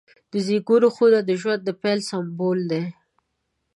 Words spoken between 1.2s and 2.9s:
د ژوند د پیل سمبول دی.